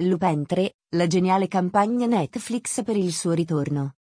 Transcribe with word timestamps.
Lupin 0.00 0.44
3, 0.44 0.74
la 0.90 1.06
geniale 1.06 1.48
campagna 1.48 2.04
Netflix 2.04 2.84
per 2.84 2.98
il 2.98 3.14
suo 3.14 3.32
ritorno. 3.32 3.94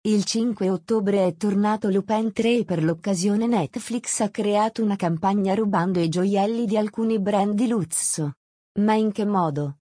Il 0.00 0.24
5 0.24 0.68
ottobre 0.70 1.24
è 1.24 1.36
tornato 1.36 1.88
Lupin 1.88 2.32
3 2.32 2.56
e 2.56 2.64
per 2.64 2.82
l'occasione 2.82 3.46
Netflix 3.46 4.18
ha 4.18 4.28
creato 4.28 4.82
una 4.82 4.96
campagna 4.96 5.54
rubando 5.54 6.00
i 6.00 6.08
gioielli 6.08 6.66
di 6.66 6.76
alcuni 6.76 7.20
brand 7.20 7.54
di 7.54 7.68
lusso. 7.68 8.32
Ma 8.80 8.94
in 8.94 9.12
che 9.12 9.24
modo? 9.24 9.78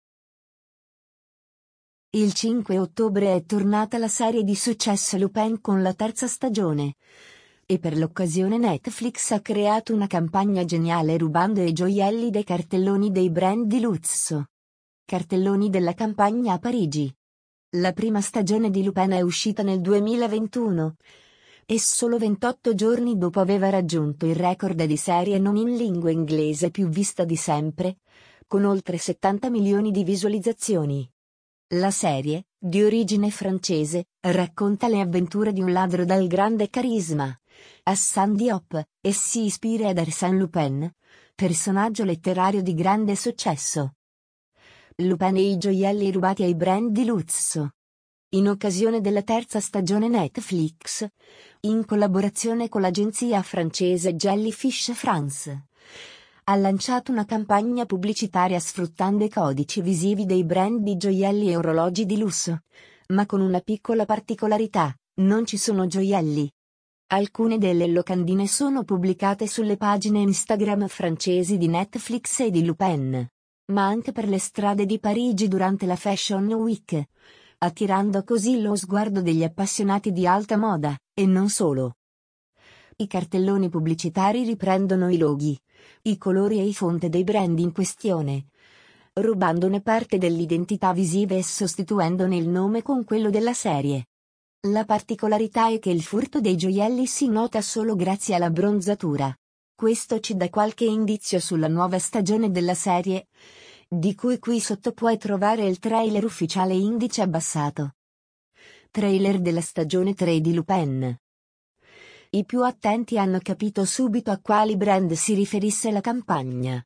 Il 2.11 2.33
5 2.33 2.77
ottobre 2.77 3.33
è 3.33 3.43
tornata 3.43 3.97
la 3.97 4.07
serie 4.07 4.43
di 4.43 4.53
successo 4.53 5.17
Lupin 5.17 5.61
con 5.61 5.81
la 5.81 5.95
terza 5.95 6.27
stagione. 6.27 6.93
E 7.65 7.79
per 7.79 7.97
l'occasione 7.97 8.59
Netflix 8.59 9.31
ha 9.31 9.41
creato 9.41 9.95
una 9.95 10.05
campagna 10.05 10.63
geniale 10.63 11.17
rubando 11.17 11.63
i 11.63 11.73
gioielli 11.73 12.29
dai 12.29 12.43
cartelloni 12.43 13.09
dei 13.09 13.31
brand 13.31 13.65
di 13.65 13.79
lusso. 13.79 14.45
Cartelloni 15.07 15.69
della 15.69 15.93
campagna 15.93 16.53
a 16.53 16.57
Parigi. 16.57 17.13
La 17.75 17.93
prima 17.93 18.21
stagione 18.21 18.71
di 18.71 18.83
Lupin 18.83 19.11
è 19.11 19.21
uscita 19.21 19.61
nel 19.61 19.79
2021 19.79 20.95
e 21.67 21.79
solo 21.79 22.17
28 22.17 22.73
giorni 22.73 23.15
dopo 23.15 23.39
aveva 23.39 23.69
raggiunto 23.69 24.25
il 24.25 24.33
record 24.33 24.83
di 24.83 24.97
serie 24.97 25.37
non 25.37 25.57
in 25.57 25.75
lingua 25.75 26.09
inglese 26.09 26.71
più 26.71 26.87
vista 26.87 27.23
di 27.23 27.35
sempre, 27.35 27.97
con 28.47 28.65
oltre 28.65 28.97
70 28.97 29.51
milioni 29.51 29.91
di 29.91 30.03
visualizzazioni. 30.03 31.07
La 31.75 31.91
serie, 31.91 32.47
di 32.57 32.81
origine 32.81 33.29
francese, 33.29 34.07
racconta 34.21 34.87
le 34.87 35.01
avventure 35.01 35.53
di 35.53 35.61
un 35.61 35.71
ladro 35.71 36.03
dal 36.03 36.25
grande 36.25 36.71
carisma, 36.71 37.31
Hassan 37.83 38.35
Diop, 38.35 38.83
e 39.01 39.13
si 39.13 39.45
ispira 39.45 39.89
ad 39.89 39.99
Arsène 39.99 40.39
Lupin, 40.39 40.91
personaggio 41.35 42.03
letterario 42.03 42.63
di 42.63 42.73
grande 42.73 43.15
successo. 43.15 43.94
Lupin 45.03 45.35
e 45.35 45.41
i 45.41 45.57
gioielli 45.57 46.09
rubati 46.09 46.43
ai 46.43 46.55
brand 46.55 46.89
di 46.89 47.03
lusso. 47.03 47.71
In 48.29 48.47
occasione 48.47 49.01
della 49.01 49.23
terza 49.23 49.59
stagione 49.59 50.07
Netflix, 50.07 51.05
in 51.61 51.83
collaborazione 51.83 52.69
con 52.69 52.79
l'agenzia 52.79 53.41
francese 53.41 54.15
Jellyfish 54.15 54.93
France, 54.93 55.65
ha 56.45 56.55
lanciato 56.55 57.11
una 57.11 57.25
campagna 57.25 57.85
pubblicitaria 57.85 58.57
sfruttando 58.57 59.25
i 59.25 59.29
codici 59.29 59.81
visivi 59.81 60.25
dei 60.25 60.45
brand 60.45 60.79
di 60.79 60.95
gioielli 60.95 61.49
e 61.49 61.57
orologi 61.57 62.05
di 62.05 62.17
lusso. 62.17 62.61
Ma 63.07 63.25
con 63.25 63.41
una 63.41 63.59
piccola 63.59 64.05
particolarità, 64.05 64.95
non 65.15 65.45
ci 65.45 65.57
sono 65.57 65.87
gioielli. 65.87 66.49
Alcune 67.07 67.57
delle 67.57 67.87
locandine 67.87 68.47
sono 68.47 68.85
pubblicate 68.85 69.45
sulle 69.45 69.75
pagine 69.75 70.21
Instagram 70.21 70.87
francesi 70.87 71.57
di 71.57 71.67
Netflix 71.67 72.39
e 72.39 72.49
di 72.49 72.63
Lupin 72.63 73.27
ma 73.67 73.85
anche 73.85 74.11
per 74.11 74.27
le 74.27 74.39
strade 74.39 74.85
di 74.85 74.99
Parigi 74.99 75.47
durante 75.47 75.85
la 75.85 75.95
Fashion 75.95 76.45
Week, 76.53 77.03
attirando 77.59 78.23
così 78.23 78.61
lo 78.61 78.75
sguardo 78.75 79.21
degli 79.21 79.43
appassionati 79.43 80.11
di 80.11 80.27
alta 80.27 80.57
moda, 80.57 80.97
e 81.13 81.25
non 81.25 81.49
solo. 81.49 81.95
I 82.97 83.07
cartelloni 83.07 83.69
pubblicitari 83.69 84.43
riprendono 84.43 85.09
i 85.09 85.17
loghi, 85.17 85.59
i 86.03 86.17
colori 86.17 86.59
e 86.59 86.63
i 86.63 86.73
fonti 86.73 87.09
dei 87.09 87.23
brand 87.23 87.57
in 87.59 87.71
questione, 87.71 88.47
rubandone 89.13 89.81
parte 89.81 90.17
dell'identità 90.17 90.93
visiva 90.93 91.35
e 91.35 91.43
sostituendone 91.43 92.35
il 92.35 92.47
nome 92.47 92.81
con 92.81 93.03
quello 93.03 93.29
della 93.29 93.53
serie. 93.53 94.07
La 94.67 94.83
particolarità 94.83 95.69
è 95.69 95.79
che 95.79 95.89
il 95.89 96.01
furto 96.01 96.39
dei 96.41 96.55
gioielli 96.55 97.05
si 97.05 97.27
nota 97.27 97.61
solo 97.61 97.95
grazie 97.95 98.35
alla 98.35 98.49
bronzatura. 98.49 99.35
Questo 99.75 100.21
ci 100.21 100.37
dà 100.37 100.49
qualche 100.49 100.85
indizio 100.85 101.37
sulla 101.41 101.67
nuova 101.67 101.99
stagione 101.99 102.49
della 102.49 102.73
serie, 102.73 103.27
di 103.89 104.15
cui 104.15 104.39
qui 104.39 104.61
sotto 104.61 104.93
puoi 104.93 105.17
trovare 105.17 105.65
il 105.65 105.79
trailer 105.79 106.23
ufficiale 106.23 106.73
indice 106.73 107.21
abbassato. 107.21 107.95
Trailer 108.89 109.41
della 109.41 109.59
stagione 109.59 110.13
3 110.13 110.39
di 110.39 110.53
Lupin. 110.53 111.13
I 112.29 112.45
più 112.45 112.63
attenti 112.63 113.19
hanno 113.19 113.39
capito 113.39 113.83
subito 113.83 114.31
a 114.31 114.39
quali 114.39 114.77
brand 114.77 115.11
si 115.11 115.33
riferisse 115.33 115.91
la 115.91 115.99
campagna. 115.99 116.81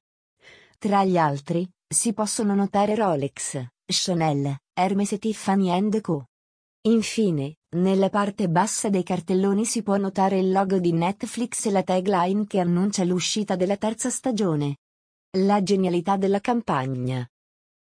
Tra 0.80 1.06
gli 1.06 1.18
altri, 1.18 1.70
si 1.88 2.12
possono 2.14 2.56
notare 2.56 2.96
Rolex, 2.96 3.64
Chanel, 3.86 4.58
Hermes 4.74 5.12
e 5.12 5.20
Tiffany 5.20 6.02
Co. 6.02 6.26
Infine, 6.88 7.59
nella 7.72 8.09
parte 8.09 8.50
bassa 8.50 8.90
dei 8.90 9.03
cartelloni 9.03 9.63
si 9.63 9.84
può 9.84 9.96
notare 9.97 10.40
il 10.40 10.52
logo 10.52 10.80
di 10.80 10.91
Netflix 10.91 11.68
e 11.68 11.72
la 11.72 11.84
tagline 11.84 12.47
che 12.47 12.59
annuncia 12.59 13.03
l'uscita 13.03 13.56
della 13.56 13.78
terza 13.78 14.09
stagione. 14.09 14.78
La 15.38 15.62
genialità 15.62 16.18
della 16.18 16.40
campagna. 16.40 17.28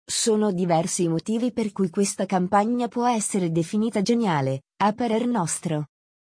Sono 0.05 0.51
diversi 0.51 1.03
i 1.03 1.07
motivi 1.07 1.51
per 1.51 1.71
cui 1.71 1.89
questa 1.89 2.27
campagna 2.27 2.87
può 2.87 3.07
essere 3.07 3.51
definita 3.51 4.03
geniale, 4.03 4.65
a 4.83 4.93
parer 4.93 5.25
nostro. 5.25 5.87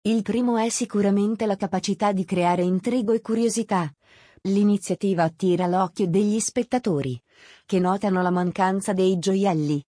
Il 0.02 0.22
primo 0.22 0.58
è 0.58 0.70
sicuramente 0.70 1.48
la 1.48 1.56
capacità 1.56 2.12
di 2.12 2.26
creare 2.26 2.62
intrigo 2.62 3.14
e 3.14 3.22
curiosità. 3.22 3.92
L'iniziativa 4.44 5.24
attira 5.24 5.66
l'occhio 5.66 6.08
degli 6.08 6.40
spettatori, 6.40 7.20
che 7.66 7.80
notano 7.80 8.22
la 8.22 8.30
mancanza 8.30 8.94
dei 8.94 9.18
gioielli. 9.18 9.84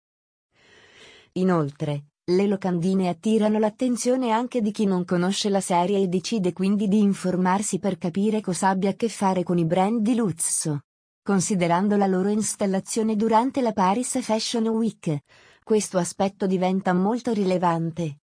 Inoltre, 1.33 2.05
le 2.31 2.47
locandine 2.47 3.09
attirano 3.09 3.59
l'attenzione 3.59 4.33
anche 4.33 4.61
di 4.61 4.71
chi 4.71 4.85
non 4.85 5.05
conosce 5.05 5.49
la 5.49 5.63
serie 5.63 6.03
e 6.03 6.09
decide 6.09 6.53
quindi 6.53 6.87
di 6.87 7.01
informarsi 7.01 7.79
per 7.79 7.97
capire 7.97 8.43
cosa 8.43 8.69
abbia 8.69 8.91
a 8.91 8.95
che 8.95 9.09
fare 9.09 9.43
con 9.43 9.57
i 9.57 9.65
brand 9.65 10.03
di 10.03 10.15
lusso. 10.15 10.81
Considerando 11.23 11.97
la 11.97 12.07
loro 12.07 12.29
installazione 12.29 13.17
durante 13.17 13.63
la 13.63 13.73
Paris 13.73 14.21
Fashion 14.21 14.67
Week, 14.69 15.19
questo 15.63 15.97
aspetto 15.97 16.47
diventa 16.47 16.93
molto 16.93 17.33
rilevante. 17.33 18.19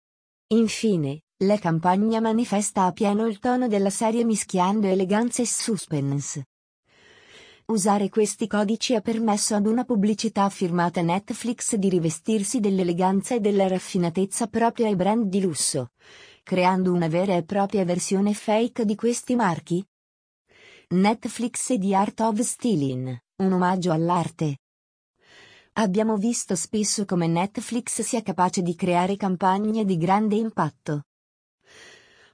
Infine, 0.48 1.22
la 1.44 1.58
campagna 1.58 2.20
manifesta 2.20 2.84
a 2.84 2.92
pieno 2.92 3.26
il 3.26 3.38
tono 3.38 3.68
della 3.68 3.90
serie 3.90 4.24
mischiando 4.24 4.88
eleganza 4.88 5.42
e 5.42 5.46
suspense. 5.46 6.46
Usare 7.66 8.08
questi 8.08 8.48
codici 8.48 8.94
ha 8.96 9.00
permesso 9.00 9.54
ad 9.54 9.66
una 9.66 9.84
pubblicità 9.84 10.48
firmata 10.48 11.00
Netflix 11.00 11.76
di 11.76 11.88
rivestirsi 11.88 12.58
dell'eleganza 12.58 13.36
e 13.36 13.40
della 13.40 13.68
raffinatezza 13.68 14.48
propria 14.48 14.88
ai 14.88 14.96
brand 14.96 15.26
di 15.26 15.40
lusso, 15.40 15.92
creando 16.42 16.92
una 16.92 17.06
vera 17.06 17.36
e 17.36 17.44
propria 17.44 17.84
versione 17.84 18.34
fake 18.34 18.84
di 18.84 18.96
questi 18.96 19.36
marchi. 19.36 19.84
Netflix 20.88 21.70
e 21.70 21.78
The 21.78 21.94
Art 21.94 22.20
of 22.20 22.40
Stealing, 22.40 23.16
un 23.36 23.52
omaggio 23.52 23.92
all'arte. 23.92 24.58
Abbiamo 25.74 26.16
visto 26.16 26.56
spesso 26.56 27.04
come 27.04 27.28
Netflix 27.28 28.02
sia 28.02 28.22
capace 28.22 28.60
di 28.60 28.74
creare 28.74 29.16
campagne 29.16 29.84
di 29.84 29.96
grande 29.96 30.34
impatto 30.34 31.04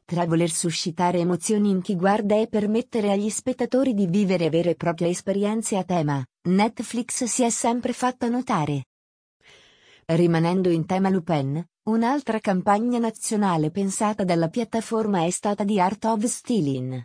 tra 0.09 0.25
voler 0.25 0.49
suscitare 0.49 1.19
emozioni 1.19 1.69
in 1.69 1.83
chi 1.83 1.95
guarda 1.95 2.35
e 2.35 2.47
permettere 2.47 3.13
agli 3.13 3.29
spettatori 3.29 3.93
di 3.93 4.07
vivere 4.07 4.49
vere 4.49 4.71
e 4.71 4.75
proprie 4.75 5.09
esperienze 5.09 5.77
a 5.77 5.85
tema, 5.85 6.25
Netflix 6.49 7.25
si 7.25 7.43
è 7.43 7.51
sempre 7.51 7.93
fatta 7.93 8.27
notare. 8.31 8.87
Rimanendo 10.07 10.71
in 10.71 10.87
tema 10.87 11.11
Lupin, 11.11 11.63
un'altra 11.91 12.39
campagna 12.39 12.99
nazionale 12.99 13.71
pensata 13.71 14.25
dalla 14.25 14.49
piattaforma 14.49 15.27
è 15.27 15.31
stata 15.31 15.63
The 15.67 15.79
Art 15.79 16.07
of 16.07 16.25
Stealing. 16.25 17.03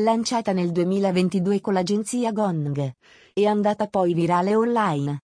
Lanciata 0.00 0.50
nel 0.50 0.72
2022 0.72 1.60
con 1.60 1.74
l'agenzia 1.74 2.32
Gong. 2.32 2.92
E 3.34 3.46
andata 3.46 3.86
poi 3.86 4.14
virale 4.14 4.56
online. 4.56 5.20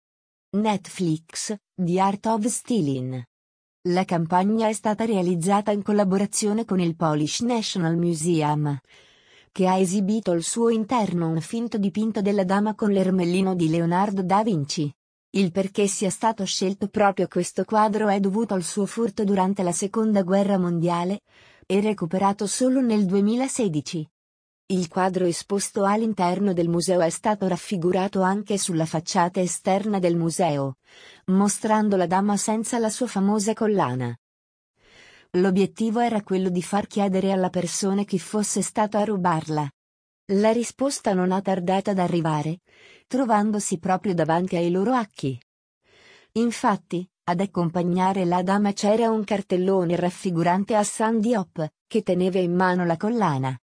Netflix, 0.52 1.56
The 1.74 2.00
Art 2.00 2.28
of 2.28 2.46
Stealing 2.46 3.26
la 3.88 4.04
campagna 4.04 4.68
è 4.68 4.74
stata 4.74 5.06
realizzata 5.06 5.72
in 5.72 5.82
collaborazione 5.82 6.66
con 6.66 6.80
il 6.80 6.96
Polish 6.96 7.40
National 7.42 7.96
Museum, 7.96 8.78
che 9.52 9.68
ha 9.68 9.78
esibito 9.78 10.32
al 10.32 10.42
suo 10.42 10.70
interno 10.70 11.30
un 11.30 11.40
finto 11.40 11.78
dipinto 11.78 12.22
della 12.22 12.44
dama 12.44 12.76
con 12.76 12.92
l'ermellino 12.92 13.56
di 13.56 13.70
Leonardo 13.70 14.24
da 14.24 14.44
Vinci. 14.44 14.92
Il 15.30 15.52
perché 15.52 15.88
sia 15.88 16.10
stato 16.10 16.44
scelto 16.44 16.88
proprio 16.88 17.28
questo 17.28 17.64
quadro 17.64 18.10
è 18.10 18.20
dovuto 18.20 18.54
al 18.54 18.64
suo 18.64 18.86
furto 18.86 19.24
durante 19.24 19.64
la 19.64 19.72
Seconda 19.72 20.24
Guerra 20.24 20.58
Mondiale, 20.58 21.22
e 21.66 21.80
recuperato 21.80 22.46
solo 22.46 22.82
nel 22.82 23.06
2016. 23.06 24.10
Il 24.70 24.90
quadro 24.90 25.24
esposto 25.24 25.86
all'interno 25.86 26.52
del 26.52 26.68
museo 26.68 27.00
è 27.00 27.10
stato 27.10 27.48
raffigurato 27.48 28.22
anche 28.22 28.58
sulla 28.58 28.86
facciata 28.86 29.40
esterna 29.40 29.98
del 29.98 30.18
museo, 30.18 30.80
mostrando 31.28 31.96
la 31.96 32.06
dama 32.06 32.36
senza 32.36 32.78
la 32.78 32.90
sua 32.90 33.08
famosa 33.08 33.54
collana. 33.54 34.14
L'obiettivo 35.32 36.02
era 36.02 36.22
quello 36.22 36.50
di 36.50 36.62
far 36.62 36.86
chiedere 36.86 37.32
alla 37.32 37.50
persona 37.50 38.04
chi 38.04 38.20
fosse 38.20 38.62
stato 38.62 38.98
a 38.98 39.06
rubarla. 39.06 39.72
La 40.34 40.52
risposta 40.52 41.14
non 41.14 41.32
ha 41.32 41.40
tardato 41.40 41.92
ad 41.92 42.00
arrivare, 42.00 42.60
trovandosi 43.08 43.80
proprio 43.80 44.14
davanti 44.14 44.58
ai 44.58 44.70
loro 44.70 45.00
occhi. 45.00 45.40
Infatti, 46.34 47.10
ad 47.24 47.40
accompagnare 47.40 48.26
la 48.26 48.44
dama 48.44 48.74
c'era 48.74 49.10
un 49.10 49.24
cartellone 49.24 49.96
raffigurante 49.96 50.76
Hassan 50.76 51.22
Diop, 51.22 51.66
che 51.88 52.04
teneva 52.04 52.40
in 52.40 52.54
mano 52.54 52.84
la 52.84 52.98
collana. 52.98 53.58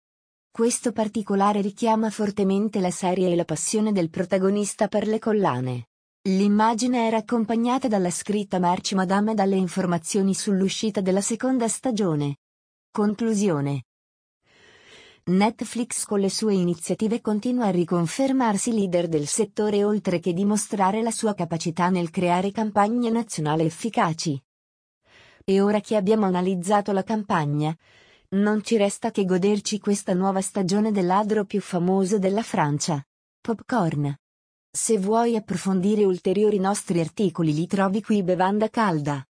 Questo 0.55 0.91
particolare 0.91 1.61
richiama 1.61 2.11
fortemente 2.11 2.79
la 2.79 2.91
serie 2.91 3.31
e 3.31 3.35
la 3.35 3.43
passione 3.43 3.91
del 3.91 4.11
protagonista 4.11 4.87
per 4.87 5.07
le 5.07 5.17
collane. 5.17 5.87
L'immagine 6.29 7.07
era 7.07 7.17
accompagnata 7.17 7.87
dalla 7.87 8.11
scritta 8.11 8.59
Merci 8.59 8.93
Madame 8.93 9.31
e 9.31 9.33
dalle 9.33 9.55
informazioni 9.55 10.35
sull'uscita 10.35 11.01
della 11.01 11.21
seconda 11.21 11.67
stagione. 11.67 12.35
Conclusione. 12.91 13.85
Netflix 15.23 16.05
con 16.05 16.19
le 16.19 16.29
sue 16.29 16.53
iniziative 16.53 17.19
continua 17.19 17.65
a 17.65 17.71
riconfermarsi 17.71 18.73
leader 18.73 19.07
del 19.07 19.25
settore 19.25 19.83
oltre 19.83 20.19
che 20.19 20.33
dimostrare 20.33 21.01
la 21.01 21.09
sua 21.09 21.33
capacità 21.33 21.89
nel 21.89 22.11
creare 22.11 22.51
campagne 22.51 23.09
nazionali 23.09 23.65
efficaci. 23.65 24.39
E 25.45 25.61
ora 25.61 25.79
che 25.79 25.95
abbiamo 25.95 26.25
analizzato 26.27 26.91
la 26.91 27.01
campagna, 27.01 27.75
non 28.33 28.63
ci 28.63 28.77
resta 28.77 29.11
che 29.11 29.25
goderci 29.25 29.79
questa 29.79 30.13
nuova 30.13 30.41
stagione 30.41 30.91
del 30.91 31.05
ladro 31.05 31.45
più 31.45 31.61
famoso 31.61 32.17
della 32.17 32.41
Francia. 32.41 33.03
Popcorn. 33.39 34.15
Se 34.71 34.97
vuoi 34.97 35.35
approfondire 35.35 36.03
ulteriori 36.03 36.57
nostri 36.57 36.99
articoli 36.99 37.53
li 37.53 37.67
trovi 37.67 38.01
qui 38.01 38.23
Bevanda 38.23 38.69
Calda. 38.69 39.23